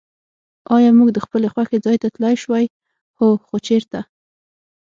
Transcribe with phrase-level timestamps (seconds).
[0.75, 2.65] آیا موږ د خپل خوښي ځای ته تللای شوای؟
[3.17, 3.27] هو.
[3.47, 3.99] خو چېرته؟